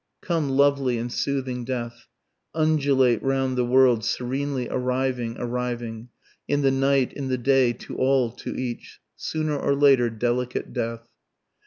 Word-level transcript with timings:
_Come 0.23 0.49
lovely 0.57 0.97
and 0.97 1.11
soothing 1.11 1.63
death, 1.63 2.07
Undulate 2.55 3.21
round 3.21 3.55
the 3.55 3.63
world, 3.63 4.03
serenely 4.03 4.67
arriving, 4.67 5.35
arriving, 5.37 6.09
In 6.47 6.63
the 6.63 6.71
night, 6.71 7.13
in 7.13 7.27
the 7.27 7.37
day, 7.37 7.71
to 7.73 7.97
all, 7.97 8.31
to 8.31 8.55
each, 8.55 8.99
Sooner 9.15 9.55
or 9.59 9.75
later 9.75 10.09
delicate 10.09 10.73
death. 10.73 11.07